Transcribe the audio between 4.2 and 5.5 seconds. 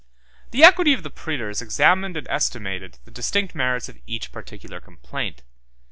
particular complaint.